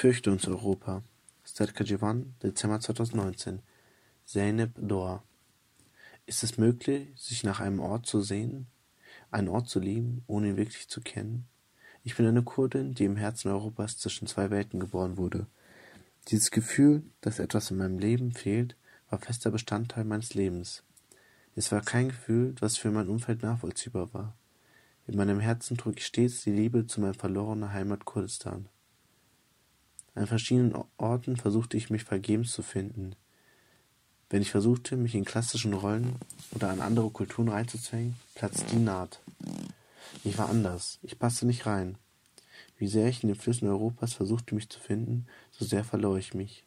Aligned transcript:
Fürchte 0.00 0.30
uns 0.30 0.46
Europa. 0.46 1.02
Stadkajivan, 1.44 2.36
Dezember 2.40 2.78
2019. 2.78 3.58
Zeynep 4.26 4.70
Dor. 4.76 5.24
Ist 6.24 6.44
es 6.44 6.56
möglich, 6.56 7.08
sich 7.16 7.42
nach 7.42 7.58
einem 7.58 7.80
Ort 7.80 8.06
zu 8.06 8.20
sehen? 8.20 8.68
Einen 9.32 9.48
Ort 9.48 9.68
zu 9.68 9.80
lieben, 9.80 10.22
ohne 10.28 10.50
ihn 10.50 10.56
wirklich 10.56 10.86
zu 10.86 11.00
kennen? 11.00 11.48
Ich 12.04 12.14
bin 12.14 12.26
eine 12.26 12.44
Kurdin, 12.44 12.94
die 12.94 13.06
im 13.06 13.16
Herzen 13.16 13.50
Europas 13.50 13.98
zwischen 13.98 14.28
zwei 14.28 14.52
Welten 14.52 14.78
geboren 14.78 15.16
wurde. 15.16 15.48
Dieses 16.28 16.52
Gefühl, 16.52 17.02
dass 17.20 17.40
etwas 17.40 17.72
in 17.72 17.78
meinem 17.78 17.98
Leben 17.98 18.30
fehlt, 18.30 18.76
war 19.10 19.18
fester 19.18 19.50
Bestandteil 19.50 20.04
meines 20.04 20.32
Lebens. 20.32 20.84
Es 21.56 21.72
war 21.72 21.80
kein 21.80 22.10
Gefühl, 22.10 22.54
was 22.60 22.76
für 22.76 22.92
mein 22.92 23.08
Umfeld 23.08 23.42
nachvollziehbar 23.42 24.14
war. 24.14 24.36
In 25.08 25.16
meinem 25.16 25.40
Herzen 25.40 25.76
trug 25.76 25.96
ich 25.98 26.06
stets 26.06 26.44
die 26.44 26.52
Liebe 26.52 26.86
zu 26.86 27.00
meiner 27.00 27.14
verlorenen 27.14 27.72
Heimat 27.72 28.04
Kurdistan. 28.04 28.68
An 30.18 30.26
verschiedenen 30.26 30.74
Orten 30.96 31.36
versuchte 31.36 31.76
ich 31.76 31.90
mich 31.90 32.02
vergebens 32.02 32.50
zu 32.50 32.64
finden. 32.64 33.14
Wenn 34.28 34.42
ich 34.42 34.50
versuchte, 34.50 34.96
mich 34.96 35.14
in 35.14 35.24
klassischen 35.24 35.74
Rollen 35.74 36.16
oder 36.50 36.70
an 36.70 36.80
andere 36.80 37.08
Kulturen 37.10 37.48
reinzuzwängen, 37.48 38.16
platzte 38.34 38.64
die 38.66 38.80
Naht. 38.80 39.20
Ich 40.24 40.36
war 40.36 40.48
anders, 40.48 40.98
ich 41.02 41.20
passte 41.20 41.46
nicht 41.46 41.66
rein. 41.66 41.98
Wie 42.78 42.88
sehr 42.88 43.06
ich 43.06 43.22
in 43.22 43.28
den 43.28 43.38
Flüssen 43.38 43.68
Europas 43.68 44.12
versuchte, 44.12 44.56
mich 44.56 44.68
zu 44.68 44.80
finden, 44.80 45.28
so 45.52 45.64
sehr 45.64 45.84
verlor 45.84 46.18
ich 46.18 46.34
mich. 46.34 46.64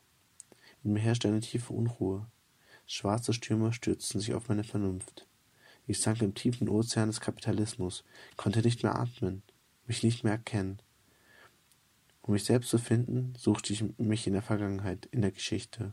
In 0.86 0.94
mir 0.94 1.02
herrschte 1.02 1.28
eine 1.28 1.42
tiefe 1.42 1.74
Unruhe. 1.74 2.26
Schwarze 2.88 3.34
Stürme 3.34 3.74
stürzten 3.74 4.22
sich 4.22 4.34
auf 4.34 4.48
meine 4.48 4.64
Vernunft. 4.64 5.28
Ich 5.88 6.00
sank 6.00 6.22
im 6.22 6.36
tiefen 6.36 6.70
Ozean 6.70 7.10
des 7.10 7.20
Kapitalismus, 7.20 8.06
konnte 8.38 8.62
nicht 8.62 8.84
mehr 8.84 8.96
atmen, 8.96 9.44
mich 9.88 10.04
nicht 10.04 10.24
mehr 10.24 10.34
erkennen. 10.34 10.80
Um 12.32 12.36
mich 12.36 12.46
selbst 12.46 12.70
zu 12.70 12.78
finden, 12.78 13.34
suchte 13.38 13.74
ich 13.74 13.84
mich 13.98 14.26
in 14.26 14.32
der 14.32 14.42
Vergangenheit, 14.42 15.06
in 15.08 15.22
der 15.22 15.32
Geschichte. 15.32 15.92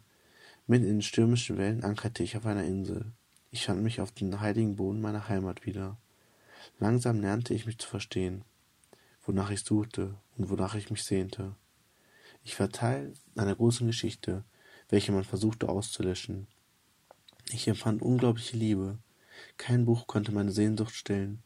Mitten 0.68 0.84
in 0.84 0.98
den 0.98 1.02
stürmischen 1.02 1.58
Wellen 1.58 1.82
ankerte 1.82 2.22
ich 2.22 2.36
auf 2.36 2.46
einer 2.46 2.62
Insel. 2.62 3.10
Ich 3.50 3.66
fand 3.66 3.82
mich 3.82 4.00
auf 4.00 4.12
den 4.12 4.40
heiligen 4.40 4.76
Boden 4.76 5.00
meiner 5.00 5.28
Heimat 5.28 5.66
wieder. 5.66 5.98
Langsam 6.78 7.20
lernte 7.20 7.54
ich 7.54 7.66
mich 7.66 7.76
zu 7.78 7.88
verstehen, 7.88 8.44
wonach 9.24 9.50
ich 9.50 9.64
suchte 9.64 10.14
und 10.36 10.48
wonach 10.48 10.76
ich 10.76 10.90
mich 10.90 11.02
sehnte. 11.02 11.56
Ich 12.44 12.60
war 12.60 12.70
Teil 12.70 13.14
einer 13.34 13.56
großen 13.56 13.88
Geschichte, 13.88 14.44
welche 14.90 15.10
man 15.10 15.24
versuchte 15.24 15.68
auszulöschen. 15.68 16.46
Ich 17.50 17.66
empfand 17.66 18.00
unglaubliche 18.00 18.56
Liebe. 18.56 19.00
Kein 19.56 19.86
Buch 19.86 20.06
konnte 20.06 20.30
meine 20.30 20.52
Sehnsucht 20.52 20.94
stillen. 20.94 21.42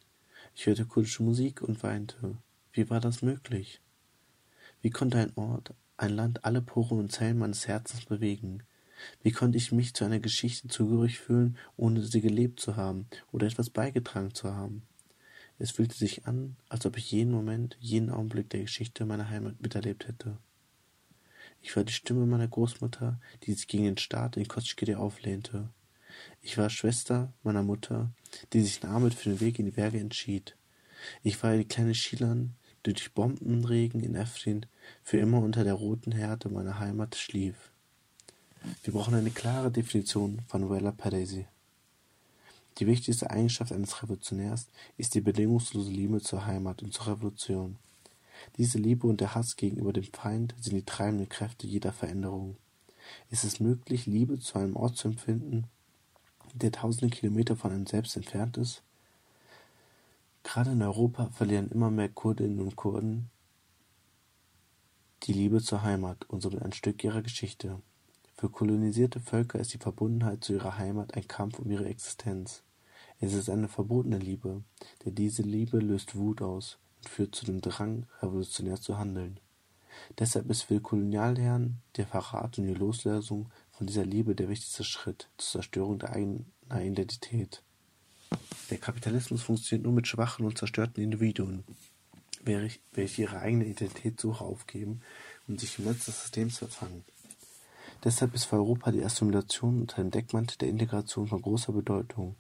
Ich 0.54 0.66
hörte 0.66 0.84
kurdische 0.84 1.22
Musik 1.22 1.62
und 1.62 1.82
weinte. 1.82 2.36
Wie 2.74 2.90
war 2.90 3.00
das 3.00 3.22
möglich? 3.22 3.80
Wie 4.82 4.90
konnte 4.90 5.18
ein 5.18 5.32
Ort, 5.36 5.74
ein 5.96 6.10
Land 6.10 6.44
alle 6.44 6.60
Poren 6.60 6.98
und 6.98 7.12
Zellen 7.12 7.38
meines 7.38 7.68
Herzens 7.68 8.04
bewegen? 8.04 8.64
Wie 9.22 9.30
konnte 9.30 9.56
ich 9.56 9.70
mich 9.70 9.94
zu 9.94 10.04
einer 10.04 10.18
Geschichte 10.18 10.66
zugehörig 10.66 11.20
fühlen, 11.20 11.56
ohne 11.76 12.02
sie 12.02 12.20
gelebt 12.20 12.58
zu 12.58 12.74
haben 12.74 13.06
oder 13.30 13.46
etwas 13.46 13.70
beigetragen 13.70 14.34
zu 14.34 14.52
haben? 14.52 14.82
Es 15.60 15.70
fühlte 15.70 15.96
sich 15.96 16.26
an, 16.26 16.56
als 16.68 16.84
ob 16.84 16.96
ich 16.96 17.12
jeden 17.12 17.30
Moment, 17.30 17.76
jeden 17.78 18.10
Augenblick 18.10 18.50
der 18.50 18.62
Geschichte 18.62 19.06
meiner 19.06 19.30
Heimat 19.30 19.62
miterlebt 19.62 20.08
hätte. 20.08 20.36
Ich 21.60 21.76
war 21.76 21.84
die 21.84 21.92
Stimme 21.92 22.26
meiner 22.26 22.48
Großmutter, 22.48 23.20
die 23.44 23.52
sich 23.52 23.68
gegen 23.68 23.84
den 23.84 23.98
Staat 23.98 24.36
in 24.36 24.48
Koschkede 24.48 24.98
auflehnte. 24.98 25.68
Ich 26.40 26.58
war 26.58 26.70
Schwester 26.70 27.32
meiner 27.44 27.62
Mutter, 27.62 28.10
die 28.52 28.62
sich 28.62 28.82
in 28.82 28.88
Armut 28.88 29.14
für 29.14 29.30
den 29.30 29.40
Weg 29.40 29.60
in 29.60 29.66
die 29.66 29.70
Berge 29.70 30.00
entschied. 30.00 30.56
Ich 31.22 31.40
war 31.44 31.56
die 31.56 31.64
kleine 31.64 31.94
Schilan, 31.94 32.56
durch 32.82 33.12
Bombenregen 33.12 34.02
in 34.02 34.14
Efrin 34.14 34.66
für 35.02 35.18
immer 35.18 35.40
unter 35.40 35.64
der 35.64 35.74
roten 35.74 36.12
Härte 36.12 36.48
meiner 36.48 36.78
Heimat 36.78 37.14
schlief. 37.16 37.70
Wir 38.82 38.92
brauchen 38.92 39.14
eine 39.14 39.30
klare 39.30 39.70
Definition 39.70 40.40
von 40.48 40.70
Wella 40.70 40.92
Paresi. 40.92 41.46
Die 42.78 42.86
wichtigste 42.86 43.30
Eigenschaft 43.30 43.72
eines 43.72 44.02
Revolutionärs 44.02 44.68
ist 44.96 45.14
die 45.14 45.20
bedingungslose 45.20 45.90
Liebe 45.90 46.20
zur 46.20 46.46
Heimat 46.46 46.82
und 46.82 46.92
zur 46.92 47.08
Revolution. 47.08 47.76
Diese 48.56 48.78
Liebe 48.78 49.06
und 49.06 49.20
der 49.20 49.34
Hass 49.34 49.56
gegenüber 49.56 49.92
dem 49.92 50.04
Feind 50.04 50.54
sind 50.60 50.74
die 50.74 50.84
treibenden 50.84 51.28
Kräfte 51.28 51.66
jeder 51.66 51.92
Veränderung. 51.92 52.56
Ist 53.30 53.44
es 53.44 53.60
möglich, 53.60 54.06
Liebe 54.06 54.38
zu 54.38 54.58
einem 54.58 54.76
Ort 54.76 54.96
zu 54.96 55.08
empfinden, 55.08 55.64
der 56.54 56.72
tausende 56.72 57.14
Kilometer 57.14 57.56
von 57.56 57.72
einem 57.72 57.86
selbst 57.86 58.16
entfernt 58.16 58.56
ist? 58.56 58.82
Gerade 60.52 60.72
in 60.72 60.82
Europa 60.82 61.30
verlieren 61.30 61.70
immer 61.70 61.90
mehr 61.90 62.10
Kurdinnen 62.10 62.60
und 62.60 62.76
Kurden 62.76 63.30
die 65.22 65.32
Liebe 65.32 65.62
zur 65.62 65.82
Heimat 65.82 66.28
und 66.28 66.42
somit 66.42 66.60
ein 66.60 66.74
Stück 66.74 67.02
ihrer 67.04 67.22
Geschichte. 67.22 67.80
Für 68.36 68.50
kolonisierte 68.50 69.18
Völker 69.18 69.58
ist 69.60 69.72
die 69.72 69.78
Verbundenheit 69.78 70.44
zu 70.44 70.52
ihrer 70.52 70.76
Heimat 70.76 71.14
ein 71.14 71.26
Kampf 71.26 71.58
um 71.58 71.70
ihre 71.70 71.86
Existenz. 71.86 72.64
Es 73.18 73.32
ist 73.32 73.48
eine 73.48 73.66
verbotene 73.66 74.18
Liebe, 74.18 74.62
denn 75.06 75.14
diese 75.14 75.40
Liebe 75.40 75.78
löst 75.78 76.16
Wut 76.16 76.42
aus 76.42 76.78
und 76.98 77.08
führt 77.08 77.34
zu 77.34 77.46
dem 77.46 77.62
Drang, 77.62 78.04
revolutionär 78.20 78.78
zu 78.78 78.98
handeln. 78.98 79.40
Deshalb 80.18 80.50
ist 80.50 80.64
für 80.64 80.82
Kolonialherren 80.82 81.80
der 81.96 82.06
Verrat 82.06 82.58
und 82.58 82.66
die 82.66 82.74
Loslösung 82.74 83.48
von 83.70 83.86
dieser 83.86 84.04
Liebe 84.04 84.34
der 84.34 84.50
wichtigste 84.50 84.84
Schritt 84.84 85.30
zur 85.38 85.62
Zerstörung 85.62 85.98
der 85.98 86.10
eigenen 86.10 86.52
Identität. 86.70 87.62
Der 88.72 88.78
Kapitalismus 88.78 89.42
funktioniert 89.42 89.84
nur 89.84 89.92
mit 89.92 90.08
schwachen 90.08 90.46
und 90.46 90.56
zerstörten 90.56 91.04
Individuen, 91.04 91.62
welche 92.42 93.20
ihre 93.20 93.38
eigene 93.38 93.66
Identitätssuche 93.66 94.42
aufgeben 94.42 95.02
und 95.46 95.60
sich 95.60 95.78
im 95.78 95.84
Netz 95.84 96.06
des 96.06 96.22
Systems 96.22 96.56
verfangen. 96.56 97.04
Deshalb 98.02 98.32
ist 98.32 98.46
für 98.46 98.56
Europa 98.56 98.90
die 98.90 99.04
Assimilation 99.04 99.82
unter 99.82 99.96
dem 99.96 100.10
Deckmantel 100.10 100.56
der 100.56 100.70
Integration 100.70 101.28
von 101.28 101.42
großer 101.42 101.74
Bedeutung. 101.74 102.34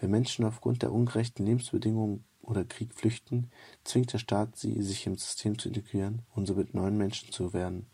Wenn 0.00 0.10
Menschen 0.10 0.44
aufgrund 0.44 0.82
der 0.82 0.90
ungerechten 0.90 1.46
Lebensbedingungen 1.46 2.24
oder 2.40 2.64
Krieg 2.64 2.92
flüchten, 2.92 3.48
zwingt 3.84 4.12
der 4.12 4.18
Staat 4.18 4.56
sie, 4.56 4.82
sich 4.82 5.06
im 5.06 5.16
System 5.16 5.60
zu 5.60 5.68
integrieren 5.68 6.22
und 6.34 6.46
somit 6.46 6.74
neuen 6.74 6.98
Menschen 6.98 7.30
zu 7.30 7.52
werden. 7.52 7.86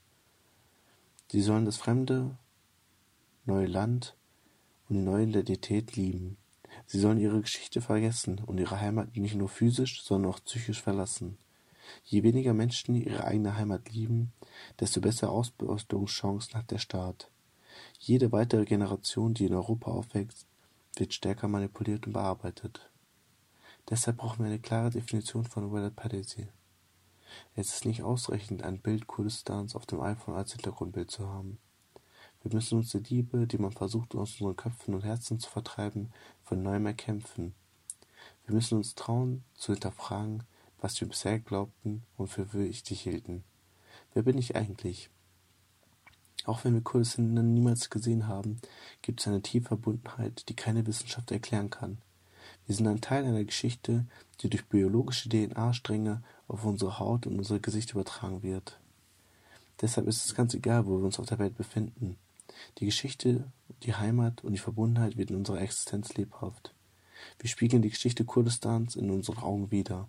Sie 1.31 1.43
sollen 1.43 1.67
das 1.67 1.77
fremde, 1.77 2.39
neue 3.45 3.67
Land 3.67 4.17
und 4.89 4.97
die 4.97 5.03
neue 5.03 5.27
Identität 5.27 5.97
lieben. 5.97 6.39
Sie 6.87 6.99
sollen 6.99 7.19
ihre 7.19 7.41
Geschichte 7.41 7.81
vergessen 7.81 8.41
und 8.47 8.59
ihre 8.59 8.81
Heimat 8.81 9.16
nicht 9.16 9.34
nur 9.34 9.49
physisch, 9.49 10.03
sondern 10.03 10.33
auch 10.33 10.41
psychisch 10.44 10.83
verlassen. 10.83 11.39
Je 12.05 12.22
weniger 12.22 12.55
Menschen 12.55 12.94
ihre 12.94 13.25
eigene 13.25 13.56
Heimat 13.56 13.91
lieben, 13.91 14.33
desto 14.78 15.00
bessere 15.00 15.31
Ausbildungschancen 15.31 16.55
hat 16.55 16.71
der 16.71 16.78
Staat. 16.78 17.31
Jede 17.99 18.33
weitere 18.33 18.65
Generation, 18.65 19.34
die 19.34 19.47
in 19.47 19.55
Europa 19.55 19.91
aufwächst, 19.91 20.47
wird 20.97 21.15
stärker 21.15 21.49
manipuliert 21.49 22.06
und 22.06 22.12
bearbeitet. 22.12 22.91
Deshalb 23.89 24.19
brauchen 24.19 24.41
wir 24.41 24.47
eine 24.47 24.59
klare 24.59 24.91
Definition 24.91 25.45
von 25.45 25.72
Wallet 25.72 25.97
Padesi. 25.97 26.49
Es 27.55 27.75
ist 27.75 27.84
nicht 27.84 28.03
ausreichend, 28.03 28.62
ein 28.62 28.81
Bild 28.81 29.06
Kurdistans 29.06 29.75
auf 29.75 29.87
dem 29.87 30.00
iPhone 30.00 30.34
als 30.34 30.53
Hintergrundbild 30.53 31.10
zu 31.10 31.28
haben. 31.28 31.59
Wir 32.43 32.54
müssen 32.54 32.78
uns 32.78 32.91
die 32.91 32.99
Liebe, 32.99 33.47
die 33.47 33.59
man 33.59 33.72
versucht 33.72 34.15
aus 34.15 34.41
unseren 34.41 34.56
Köpfen 34.56 34.94
und 34.94 35.04
Herzen 35.04 35.41
zu 35.41 35.50
vertreiben, 35.50 36.12
von 36.44 36.62
neuem 36.62 36.87
erkämpfen. 36.87 37.54
Wir 38.47 38.54
müssen 38.54 38.78
uns 38.78 38.94
trauen, 38.94 39.44
zu 39.54 39.72
hinterfragen, 39.72 40.44
was 40.81 41.00
wir 41.00 41.09
bisher 41.09 41.38
glaubten 41.41 42.04
und 42.16 42.28
für 42.28 42.53
wichtig 42.53 43.00
hielten. 43.00 43.44
Wer 44.15 44.22
bin 44.22 44.38
ich 44.38 44.56
eigentlich? 44.56 45.10
Auch 46.44 46.65
wenn 46.65 46.75
wir 46.75 46.81
Kurdinnen 46.81 47.53
niemals 47.53 47.91
gesehen 47.91 48.27
haben, 48.27 48.60
gibt 49.03 49.21
es 49.21 49.28
eine 49.28 49.43
tiefe 49.43 49.69
Verbundenheit, 49.69 50.48
die 50.48 50.54
keine 50.56 50.87
Wissenschaft 50.87 51.31
erklären 51.31 51.69
kann. 51.69 51.98
Wir 52.66 52.75
sind 52.75 52.87
ein 52.87 53.00
Teil 53.00 53.25
einer 53.25 53.44
Geschichte, 53.44 54.06
die 54.41 54.48
durch 54.48 54.66
biologische 54.66 55.28
DNA-Stränge 55.28 56.22
auf 56.47 56.65
unsere 56.65 56.98
Haut 56.98 57.27
und 57.27 57.38
unser 57.38 57.59
Gesicht 57.59 57.93
übertragen 57.93 58.43
wird. 58.43 58.78
Deshalb 59.81 60.06
ist 60.06 60.25
es 60.25 60.34
ganz 60.34 60.54
egal, 60.54 60.86
wo 60.86 60.98
wir 60.98 61.04
uns 61.04 61.18
auf 61.18 61.27
der 61.27 61.39
Welt 61.39 61.57
befinden. 61.57 62.16
Die 62.78 62.87
Geschichte, 62.87 63.51
die 63.83 63.95
Heimat 63.95 64.45
und 64.45 64.53
die 64.53 64.59
Verbundenheit 64.59 65.16
wird 65.16 65.31
in 65.31 65.37
unserer 65.37 65.60
Existenz 65.60 66.15
lebhaft. 66.15 66.75
Wir 67.39 67.51
spiegeln 67.51 67.83
die 67.83 67.91
Geschichte 67.91 68.25
Kurdistans 68.25 68.97
in 68.97 69.10
unseren 69.10 69.39
Augen 69.39 69.71
wider. 69.71 70.09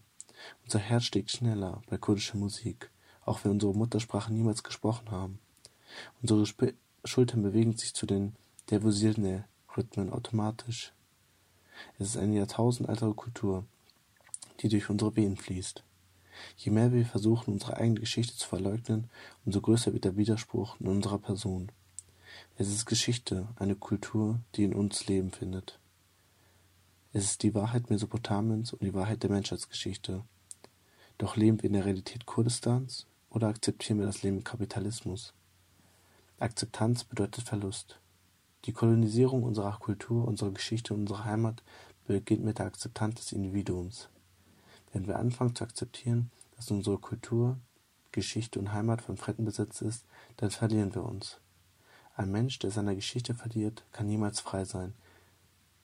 Unser 0.63 0.79
Herz 0.79 1.05
schlägt 1.05 1.31
schneller 1.31 1.81
bei 1.89 1.97
kurdischer 1.97 2.37
Musik, 2.37 2.89
auch 3.25 3.43
wenn 3.43 3.51
unsere 3.51 3.73
Muttersprache 3.73 4.33
niemals 4.33 4.63
gesprochen 4.63 5.11
haben. 5.11 5.39
Unsere 6.21 6.43
Sp 6.45 6.73
Schultern 7.05 7.41
bewegen 7.43 7.77
sich 7.77 7.93
zu 7.93 8.05
den 8.05 8.35
Devosirne-Rhythmen 8.69 10.11
automatisch. 10.11 10.91
Es 11.97 12.07
ist 12.09 12.17
eine 12.17 12.35
jahrtausendaltere 12.35 13.13
Kultur, 13.13 13.63
die 14.59 14.67
durch 14.67 14.89
unsere 14.89 15.15
Venen 15.15 15.37
fließt. 15.37 15.83
Je 16.57 16.71
mehr 16.71 16.91
wir 16.91 17.05
versuchen, 17.05 17.53
unsere 17.53 17.77
eigene 17.77 18.01
Geschichte 18.01 18.35
zu 18.35 18.47
verleugnen, 18.47 19.09
umso 19.45 19.61
größer 19.61 19.93
wird 19.93 20.05
der 20.05 20.17
Widerspruch 20.17 20.79
in 20.79 20.87
unserer 20.87 21.19
Person. 21.19 21.71
Es 22.57 22.69
ist 22.69 22.85
Geschichte, 22.85 23.47
eine 23.55 23.75
Kultur, 23.75 24.39
die 24.55 24.63
in 24.63 24.73
uns 24.73 25.07
Leben 25.07 25.31
findet. 25.31 25.79
Es 27.11 27.23
ist 27.23 27.43
die 27.43 27.55
Wahrheit 27.55 27.89
Mesopotamiens 27.89 28.73
und 28.73 28.83
die 28.83 28.93
Wahrheit 28.93 29.23
der 29.23 29.31
Menschheitsgeschichte. 29.31 30.23
Doch 31.17 31.35
leben 31.35 31.61
wir 31.61 31.67
in 31.67 31.73
der 31.73 31.85
Realität 31.85 32.25
Kurdistans 32.25 33.07
oder 33.29 33.47
akzeptieren 33.47 33.99
wir 33.99 34.05
das 34.05 34.21
Leben 34.23 34.37
im 34.37 34.43
Kapitalismus? 34.43 35.33
Akzeptanz 36.37 37.03
bedeutet 37.03 37.43
Verlust. 37.43 37.99
Die 38.65 38.73
Kolonisierung 38.73 39.43
unserer 39.43 39.77
Kultur, 39.79 40.27
unserer 40.27 40.51
Geschichte 40.51 40.93
und 40.93 41.01
unserer 41.01 41.25
Heimat 41.25 41.63
beginnt 42.05 42.43
mit 42.43 42.59
der 42.59 42.67
Akzeptanz 42.67 43.15
des 43.15 43.31
Individuums. 43.31 44.09
Wenn 44.91 45.07
wir 45.07 45.19
anfangen 45.19 45.55
zu 45.55 45.63
akzeptieren, 45.63 46.31
dass 46.55 46.71
unsere 46.71 46.97
Kultur, 46.97 47.57
Geschichte 48.11 48.59
und 48.59 48.73
Heimat 48.73 49.01
von 49.01 49.17
Fremdenbesitz 49.17 49.81
ist, 49.81 50.05
dann 50.37 50.51
verlieren 50.51 50.93
wir 50.95 51.03
uns. 51.03 51.39
Ein 52.19 52.31
Mensch, 52.31 52.59
der 52.59 52.69
seine 52.69 52.97
Geschichte 52.97 53.33
verliert, 53.33 53.85
kann 53.93 54.07
niemals 54.07 54.41
frei 54.41 54.65
sein, 54.65 54.93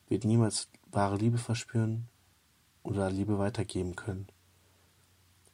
wird 0.09 0.25
niemals 0.25 0.67
wahre 0.91 1.15
Liebe 1.15 1.37
verspüren 1.37 2.09
oder 2.83 3.09
Liebe 3.09 3.39
weitergeben 3.39 3.95
können. 3.95 4.27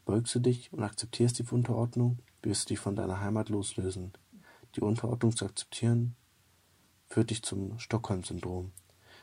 Beugst 0.06 0.34
du 0.34 0.40
dich 0.40 0.74
und 0.74 0.82
akzeptierst 0.82 1.38
die 1.38 1.44
Unterordnung, 1.44 2.18
wirst 2.42 2.64
du 2.64 2.68
dich 2.70 2.80
von 2.80 2.96
deiner 2.96 3.20
Heimat 3.20 3.50
loslösen. 3.50 4.14
Die 4.76 4.82
Unterordnung 4.82 5.36
zu 5.36 5.46
akzeptieren, 5.46 6.16
führt 7.10 7.30
dich 7.30 7.44
zum 7.44 7.78
Stockholm-Syndrom. 7.78 8.72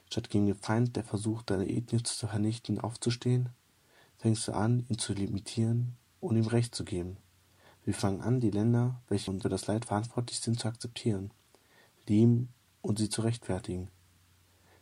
Statt 0.09 0.31
gegen 0.31 0.47
den 0.47 0.55
Feind, 0.55 0.95
der 0.95 1.03
versucht, 1.03 1.51
deine 1.51 1.69
Ethnie 1.69 2.05
zu 2.05 2.29
vernichten, 2.29 2.79
aufzustehen, 2.79 3.49
fängst 4.19 4.47
du 4.47 4.53
an, 4.53 4.87
ihn 4.89 4.99
zu 4.99 5.13
limitieren 5.13 5.97
und 6.21 6.37
ihm 6.37 6.47
Recht 6.47 6.77
zu 6.77 6.85
geben. 6.85 7.17
Wir 7.85 7.95
fangen 7.95 8.21
an, 8.21 8.39
die 8.39 8.53
Länder, 8.53 9.03
welche 9.09 9.33
unter 9.33 9.49
das 9.49 9.67
Leid 9.67 9.87
verantwortlich 9.87 10.39
sind, 10.39 10.61
zu 10.61 10.69
akzeptieren, 10.69 11.33
lieben 12.09 12.49
und 12.83 12.99
sie 12.99 13.09
zu 13.09 13.23
rechtfertigen. 13.23 13.89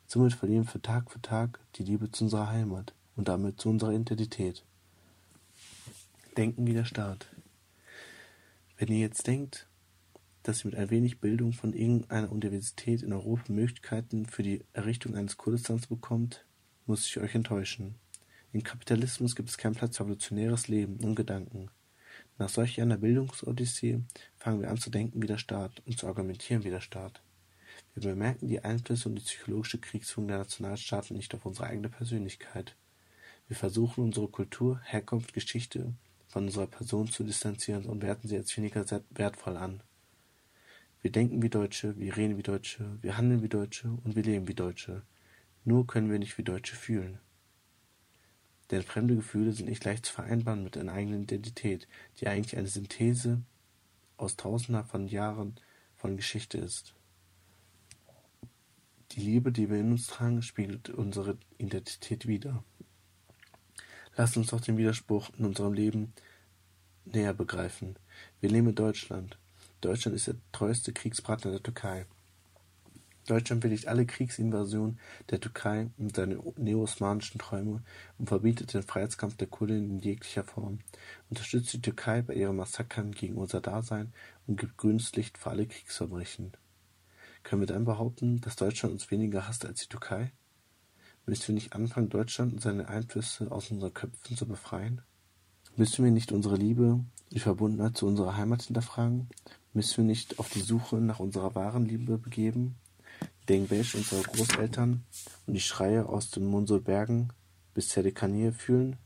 Somit 0.06 0.34
verlieren 0.34 0.68
wir 0.72 0.82
Tag 0.82 1.10
für 1.10 1.20
Tag 1.20 1.60
die 1.74 1.82
Liebe 1.82 2.10
zu 2.10 2.24
unserer 2.24 2.48
Heimat 2.48 2.94
und 3.16 3.28
damit 3.28 3.60
zu 3.60 3.68
unserer 3.68 3.92
Identität. 3.92 4.64
Denken 6.36 6.66
wie 6.66 6.74
der 6.74 6.84
Staat. 6.84 7.26
Wenn 8.76 8.88
ihr 8.88 8.98
jetzt 8.98 9.26
denkt, 9.26 9.66
dass 10.42 10.64
ihr 10.64 10.70
mit 10.70 10.78
ein 10.78 10.90
wenig 10.90 11.20
Bildung 11.20 11.52
von 11.52 11.72
irgendeiner 11.72 12.30
Universität 12.30 13.02
in 13.02 13.12
Europa 13.12 13.52
Möglichkeiten 13.52 14.26
für 14.26 14.42
die 14.42 14.64
Errichtung 14.72 15.16
eines 15.16 15.36
Kurdistans 15.36 15.88
bekommt, 15.88 16.44
muss 16.86 17.06
ich 17.06 17.18
euch 17.18 17.34
enttäuschen. 17.34 17.96
Im 18.52 18.62
Kapitalismus 18.62 19.34
gibt 19.34 19.48
es 19.48 19.58
keinen 19.58 19.74
Platz 19.74 19.96
für 19.96 20.04
revolutionäres 20.04 20.68
Leben 20.68 20.98
und 21.04 21.16
Gedanken. 21.16 21.68
Nach 22.38 22.48
solch 22.48 22.80
einer 22.80 22.98
Bildungsodyssee 22.98 24.00
fangen 24.36 24.60
wir 24.60 24.70
an 24.70 24.76
zu 24.76 24.90
denken 24.90 25.22
wie 25.22 25.26
der 25.26 25.38
Staat 25.38 25.82
und 25.86 25.98
zu 25.98 26.06
argumentieren 26.06 26.64
wie 26.64 26.70
der 26.70 26.80
Staat. 26.82 27.22
Wir 27.94 28.10
bemerken 28.10 28.48
die 28.48 28.60
Einflüsse 28.60 29.08
und 29.08 29.14
die 29.14 29.22
psychologische 29.22 29.78
Kriegsführung 29.78 30.28
der 30.28 30.38
Nationalstaaten 30.38 31.16
nicht 31.16 31.34
auf 31.34 31.46
unsere 31.46 31.68
eigene 31.68 31.88
Persönlichkeit. 31.88 32.76
Wir 33.48 33.56
versuchen 33.56 34.04
unsere 34.04 34.28
Kultur, 34.28 34.80
Herkunft, 34.84 35.32
Geschichte 35.32 35.94
von 36.28 36.44
unserer 36.44 36.66
Person 36.66 37.08
zu 37.08 37.24
distanzieren 37.24 37.86
und 37.86 38.02
werten 38.02 38.28
sie 38.28 38.36
als 38.36 38.54
weniger 38.56 38.84
wertvoll 39.10 39.56
an. 39.56 39.82
Wir 41.00 41.12
denken 41.12 41.40
wie 41.42 41.48
Deutsche, 41.48 41.96
wir 41.98 42.16
reden 42.16 42.36
wie 42.36 42.42
Deutsche, 42.42 42.98
wir 43.00 43.16
handeln 43.16 43.42
wie 43.42 43.48
Deutsche 43.48 43.88
und 44.04 44.16
wir 44.16 44.22
leben 44.22 44.48
wie 44.48 44.54
Deutsche. 44.54 45.02
Nur 45.64 45.86
können 45.86 46.10
wir 46.10 46.18
nicht 46.18 46.36
wie 46.36 46.42
Deutsche 46.42 46.76
fühlen. 46.76 47.18
Denn 48.70 48.82
fremde 48.82 49.14
Gefühle 49.16 49.52
sind 49.52 49.68
nicht 49.68 49.84
leicht 49.84 50.06
zu 50.06 50.12
vereinbaren 50.12 50.64
mit 50.64 50.76
einer 50.76 50.92
eigenen 50.92 51.22
Identität, 51.22 51.86
die 52.18 52.26
eigentlich 52.26 52.56
eine 52.56 52.66
Synthese 52.66 53.42
aus 54.16 54.36
tausender 54.36 54.84
von 54.84 55.06
Jahren 55.06 55.54
von 55.94 56.16
Geschichte 56.16 56.58
ist. 56.58 56.94
Die 59.12 59.20
Liebe, 59.20 59.52
die 59.52 59.70
wir 59.70 59.78
in 59.78 59.92
uns 59.92 60.08
tragen, 60.08 60.42
spiegelt 60.42 60.90
unsere 60.90 61.38
Identität 61.58 62.26
wider. 62.26 62.64
Lasst 64.16 64.36
uns 64.36 64.48
doch 64.48 64.60
den 64.60 64.78
Widerspruch 64.78 65.30
in 65.38 65.44
unserem 65.44 65.72
Leben 65.72 66.12
näher 67.04 67.34
begreifen. 67.34 67.98
Wir 68.40 68.50
leben 68.50 68.68
in 68.68 68.74
Deutschland. 68.74 69.38
Deutschland 69.80 70.16
ist 70.16 70.26
der 70.26 70.36
treueste 70.52 70.92
Kriegspartner 70.92 71.52
der 71.52 71.62
Türkei. 71.62 72.06
Deutschland 73.26 73.60
billigt 73.60 73.88
alle 73.88 74.06
Kriegsinvasionen 74.06 74.98
der 75.30 75.40
Türkei 75.40 75.90
und 75.98 76.14
seine 76.14 76.40
neo-osmanischen 76.56 77.38
Träume 77.38 77.82
und 78.18 78.28
verbietet 78.28 78.72
den 78.72 78.82
Freiheitskampf 78.82 79.36
der 79.36 79.48
Kurden 79.48 79.90
in 79.90 79.98
jeglicher 79.98 80.44
Form, 80.44 80.78
unterstützt 81.28 81.72
die 81.72 81.82
Türkei 81.82 82.22
bei 82.22 82.34
ihren 82.34 82.56
Massakern 82.56 83.12
gegen 83.12 83.36
unser 83.36 83.60
Dasein 83.60 84.12
und 84.46 84.58
gibt 84.60 84.76
grünes 84.76 85.14
Licht 85.16 85.38
für 85.38 85.50
alle 85.50 85.66
Kriegsverbrechen. 85.66 86.52
Können 87.42 87.62
wir 87.62 87.66
dann 87.66 87.84
behaupten, 87.84 88.40
dass 88.40 88.56
Deutschland 88.56 88.92
uns 88.92 89.10
weniger 89.10 89.46
hasst 89.46 89.66
als 89.66 89.82
die 89.82 89.88
Türkei? 89.88 90.32
Müssen 91.26 91.48
wir 91.48 91.54
nicht 91.54 91.74
anfangen, 91.74 92.08
Deutschland 92.08 92.52
und 92.52 92.62
seine 92.62 92.88
Einflüsse 92.88 93.50
aus 93.50 93.70
unseren 93.70 93.94
Köpfen 93.94 94.36
zu 94.36 94.46
befreien? 94.46 95.02
Müssen 95.76 96.04
wir 96.04 96.10
nicht 96.10 96.32
unsere 96.32 96.56
Liebe, 96.56 97.04
die 97.32 97.40
Verbundenheit 97.40 97.96
zu 97.96 98.06
unserer 98.06 98.36
Heimat 98.36 98.62
hinterfragen 98.62 99.28
Müssen 99.76 99.98
wir 99.98 100.04
nicht 100.04 100.38
auf 100.38 100.48
die 100.48 100.62
Suche 100.62 100.96
nach 100.96 101.20
unserer 101.20 101.54
wahren 101.54 101.84
Liebe 101.84 102.16
begeben, 102.16 102.76
den 103.48 103.70
Welsch 103.70 103.94
unserer 103.94 104.22
Großeltern 104.22 105.04
und 105.46 105.54
die 105.54 105.60
Schreie 105.60 106.06
aus 106.06 106.30
den 106.30 106.46
Munselbergen 106.46 107.32
bis 107.74 107.88
Zerdekanier 107.88 108.52
fühlen? 108.52 108.96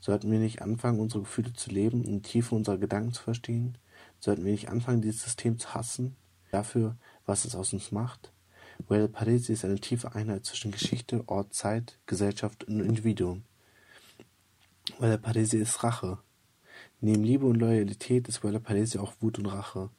Sollten 0.00 0.30
wir 0.30 0.38
nicht 0.38 0.62
anfangen, 0.62 1.00
unsere 1.00 1.22
Gefühle 1.22 1.52
zu 1.52 1.70
leben 1.70 2.04
und 2.04 2.12
die 2.12 2.22
Tiefe 2.22 2.54
unserer 2.54 2.78
Gedanken 2.78 3.12
zu 3.12 3.22
verstehen? 3.22 3.78
Sollten 4.20 4.44
wir 4.44 4.52
nicht 4.52 4.68
anfangen, 4.68 5.02
dieses 5.02 5.22
System 5.22 5.58
zu 5.58 5.74
hassen, 5.74 6.16
dafür, 6.50 6.96
was 7.26 7.44
es 7.44 7.54
aus 7.54 7.72
uns 7.72 7.92
macht? 7.92 8.32
Well 8.88 9.08
Parisi 9.08 9.52
ist 9.52 9.64
eine 9.64 9.78
tiefe 9.78 10.14
Einheit 10.14 10.44
zwischen 10.44 10.72
Geschichte, 10.72 11.22
Ort, 11.26 11.54
Zeit, 11.54 11.98
Gesellschaft 12.06 12.64
und 12.64 12.80
Individuum. 12.80 13.44
Well 14.98 15.18
Parisi 15.18 15.58
ist 15.58 15.82
Rache, 15.82 16.18
Neben 17.00 17.22
Liebe 17.22 17.46
und 17.46 17.56
Loyalität 17.56 18.28
ist 18.28 18.42
Wella 18.42 18.58
Palese 18.58 19.00
auch 19.02 19.12
Wut 19.20 19.38
und 19.38 19.46
Rache. 19.46 19.90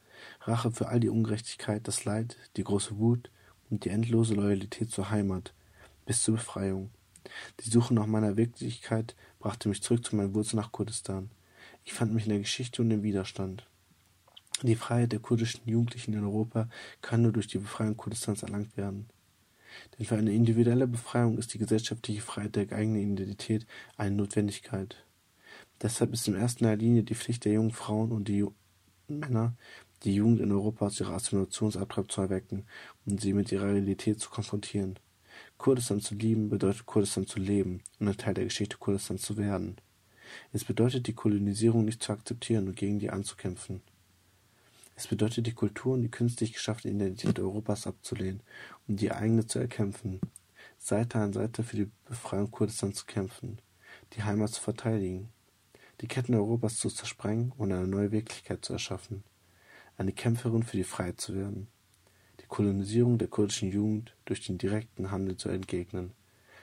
Rache 0.41 0.71
für 0.71 0.87
all 0.87 0.99
die 0.99 1.09
Ungerechtigkeit, 1.09 1.87
das 1.87 2.05
Leid, 2.05 2.37
die 2.55 2.63
große 2.63 2.97
Wut 2.97 3.29
und 3.69 3.85
die 3.85 3.89
endlose 3.89 4.33
Loyalität 4.33 4.91
zur 4.91 5.09
Heimat, 5.09 5.53
bis 6.05 6.23
zur 6.23 6.35
Befreiung. 6.35 6.91
Die 7.61 7.69
Suche 7.69 7.93
nach 7.93 8.05
meiner 8.05 8.37
Wirklichkeit 8.37 9.15
brachte 9.39 9.69
mich 9.69 9.81
zurück 9.81 10.05
zu 10.05 10.15
meinen 10.15 10.33
Wurzeln 10.33 10.59
nach 10.59 10.71
Kurdistan. 10.71 11.29
Ich 11.83 11.93
fand 11.93 12.13
mich 12.13 12.25
in 12.25 12.29
der 12.29 12.39
Geschichte 12.39 12.81
und 12.81 12.91
im 12.91 13.03
Widerstand. 13.03 13.67
Die 14.63 14.75
Freiheit 14.75 15.11
der 15.11 15.19
kurdischen 15.19 15.61
Jugendlichen 15.65 16.13
in 16.13 16.23
Europa 16.23 16.69
kann 17.01 17.21
nur 17.21 17.33
durch 17.33 17.47
die 17.47 17.57
Befreiung 17.57 17.97
Kurdistans 17.97 18.43
erlangt 18.43 18.77
werden. 18.77 19.09
Denn 19.97 20.05
für 20.05 20.15
eine 20.15 20.33
individuelle 20.33 20.87
Befreiung 20.87 21.37
ist 21.37 21.53
die 21.53 21.57
gesellschaftliche 21.57 22.21
Freiheit 22.21 22.55
der 22.55 22.71
eigenen 22.71 23.13
Identität 23.13 23.65
eine 23.97 24.15
Notwendigkeit. 24.15 25.03
Deshalb 25.81 26.13
ist 26.13 26.27
in 26.27 26.35
erster 26.35 26.75
Linie 26.75 27.03
die 27.03 27.15
Pflicht 27.15 27.43
der 27.45 27.53
jungen 27.53 27.71
Frauen 27.71 28.11
und 28.11 28.27
die 28.27 28.45
Männer, 29.07 29.55
die 30.03 30.15
Jugend 30.15 30.41
in 30.41 30.51
Europa 30.51 30.87
aus 30.87 30.99
ihrer 30.99 31.13
Assimilationsabtreib 31.13 32.11
zu 32.11 32.21
erwecken 32.21 32.65
und 33.05 33.21
sie 33.21 33.33
mit 33.33 33.51
ihrer 33.51 33.67
Realität 33.67 34.19
zu 34.19 34.29
konfrontieren. 34.29 34.99
Kurdistan 35.57 36.01
zu 36.01 36.15
lieben 36.15 36.49
bedeutet 36.49 36.85
Kurdistan 36.85 37.27
zu 37.27 37.39
leben 37.39 37.81
und 37.99 38.07
ein 38.07 38.17
Teil 38.17 38.33
der 38.33 38.45
Geschichte 38.45 38.77
Kurdistans 38.77 39.21
zu 39.21 39.37
werden. 39.37 39.77
Es 40.51 40.63
bedeutet 40.63 41.07
die 41.07 41.13
Kolonisierung 41.13 41.85
nicht 41.85 42.03
zu 42.03 42.11
akzeptieren 42.11 42.67
und 42.67 42.75
gegen 42.75 42.99
die 42.99 43.09
anzukämpfen. 43.09 43.81
Es 44.95 45.07
bedeutet 45.07 45.45
die 45.45 45.53
Kultur 45.53 45.93
und 45.93 46.03
die 46.03 46.11
künstlich 46.11 46.53
geschaffene 46.53 46.93
Identität 46.93 47.39
Europas 47.39 47.85
abzulehnen 47.85 48.41
und 48.87 49.01
die 49.01 49.11
eigene 49.11 49.45
zu 49.45 49.59
erkämpfen, 49.59 50.21
Seite 50.77 51.19
an 51.19 51.33
Seite 51.33 51.63
für 51.63 51.75
die 51.75 51.91
Befreiung 52.05 52.51
Kurdistans 52.51 52.97
zu 52.97 53.05
kämpfen, 53.05 53.59
die 54.13 54.23
Heimat 54.23 54.51
zu 54.51 54.61
verteidigen, 54.61 55.29
die 56.01 56.07
Ketten 56.07 56.35
Europas 56.35 56.77
zu 56.77 56.89
zersprengen 56.89 57.51
und 57.57 57.71
eine 57.71 57.87
neue 57.87 58.11
Wirklichkeit 58.11 58.63
zu 58.63 58.73
erschaffen, 58.73 59.23
eine 59.97 60.11
Kämpferin 60.11 60.63
für 60.63 60.77
die 60.77 60.83
Freiheit 60.83 61.21
zu 61.21 61.35
werden, 61.35 61.67
die 62.41 62.47
Kolonisierung 62.47 63.17
der 63.17 63.27
kurdischen 63.27 63.71
Jugend 63.71 64.15
durch 64.25 64.45
den 64.45 64.57
direkten 64.57 65.11
Handel 65.11 65.37
zu 65.37 65.49
entgegnen. 65.49 66.11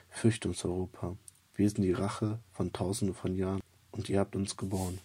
Fürcht 0.09 0.45
uns, 0.45 0.63
Europa. 0.63 1.17
Wir 1.55 1.69
sind 1.69 1.83
die 1.83 1.93
Rache 1.93 2.39
von 2.51 2.73
Tausenden 2.73 3.15
von 3.15 3.35
Jahren 3.35 3.61
und 3.91 4.09
ihr 4.09 4.19
habt 4.19 4.35
uns 4.35 4.57
geboren. 4.57 4.99